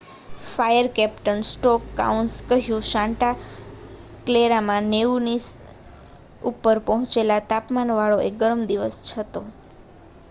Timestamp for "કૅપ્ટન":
0.93-1.41